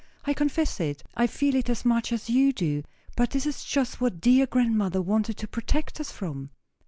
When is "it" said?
0.79-1.03, 1.53-1.69